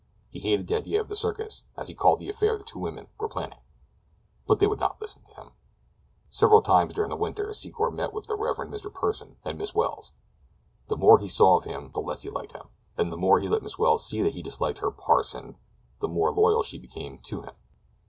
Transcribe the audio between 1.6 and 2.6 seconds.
as he called the affair